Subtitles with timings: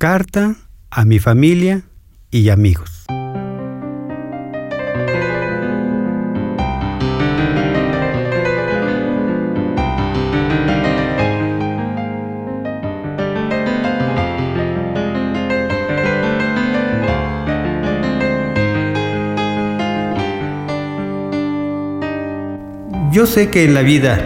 [0.00, 0.54] Carta
[0.90, 1.82] a mi familia
[2.30, 3.04] y amigos.
[23.12, 24.16] Yo sé que en la vida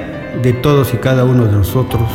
[0.40, 2.08] de todos y cada uno de nosotros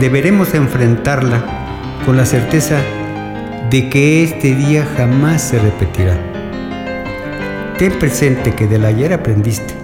[0.00, 1.61] deberemos enfrentarla
[2.04, 2.80] con la certeza
[3.70, 6.16] de que este día jamás se repetirá.
[7.78, 9.74] Ten presente que del ayer aprendiste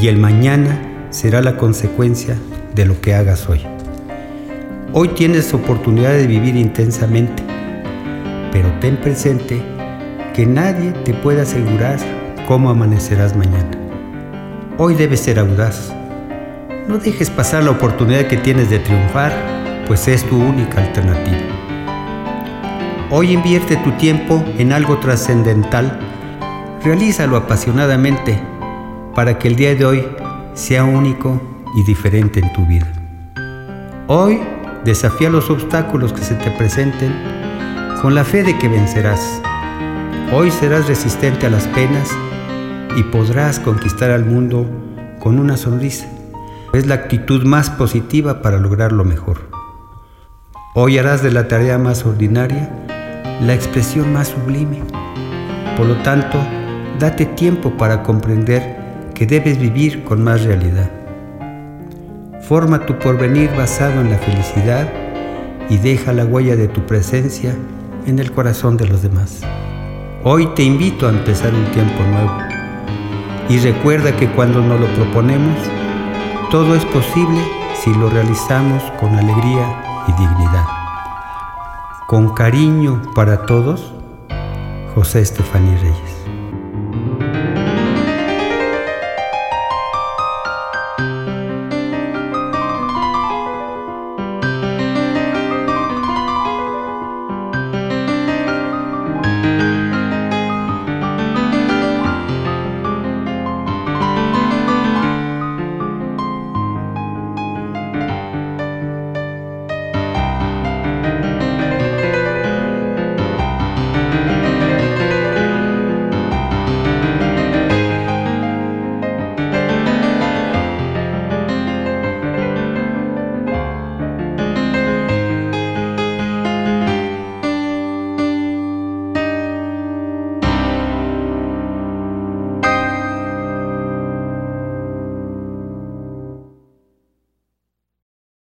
[0.00, 0.80] y el mañana
[1.10, 2.36] será la consecuencia
[2.74, 3.62] de lo que hagas hoy.
[4.92, 7.42] Hoy tienes oportunidad de vivir intensamente,
[8.52, 9.60] pero ten presente
[10.34, 11.98] que nadie te puede asegurar
[12.46, 13.70] cómo amanecerás mañana.
[14.78, 15.92] Hoy debes ser audaz.
[16.88, 19.53] No dejes pasar la oportunidad que tienes de triunfar,
[19.86, 21.38] pues es tu única alternativa.
[23.10, 25.98] Hoy invierte tu tiempo en algo trascendental.
[26.82, 28.40] Realízalo apasionadamente
[29.14, 30.04] para que el día de hoy
[30.54, 31.40] sea único
[31.76, 32.90] y diferente en tu vida.
[34.06, 34.40] Hoy
[34.84, 37.12] desafía los obstáculos que se te presenten
[38.02, 39.40] con la fe de que vencerás.
[40.32, 42.10] Hoy serás resistente a las penas
[42.96, 44.66] y podrás conquistar al mundo
[45.20, 46.06] con una sonrisa.
[46.72, 49.63] Es la actitud más positiva para lograr lo mejor.
[50.76, 52.68] Hoy harás de la tarea más ordinaria
[53.40, 54.82] la expresión más sublime.
[55.76, 56.36] Por lo tanto,
[56.98, 58.76] date tiempo para comprender
[59.14, 60.90] que debes vivir con más realidad.
[62.40, 64.92] Forma tu porvenir basado en la felicidad
[65.70, 67.54] y deja la huella de tu presencia
[68.04, 69.42] en el corazón de los demás.
[70.24, 72.36] Hoy te invito a empezar un tiempo nuevo
[73.48, 75.56] y recuerda que cuando nos lo proponemos,
[76.50, 77.40] todo es posible
[77.80, 80.66] si lo realizamos con alegría y dignidad.
[82.06, 83.92] Con cariño para todos,
[84.94, 86.33] José Estefaní Reyes.